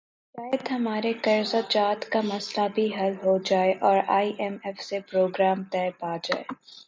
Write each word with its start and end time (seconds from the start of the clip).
شاید 0.35 0.71
ہمارے 0.71 1.11
قرضہ 1.23 1.57
جات 1.69 2.09
کا 2.11 2.21
مسئلہ 2.23 2.67
بھی 2.75 2.87
حل 2.95 3.13
ہو 3.23 3.37
جائے 3.45 3.73
اور 3.81 3.97
آئی 4.07 4.33
ایم 4.37 4.57
ایف 4.63 4.81
سے 4.81 4.99
پروگرام 5.11 5.63
طے 5.63 5.89
پا 5.99 6.15
جائے۔ 6.23 6.43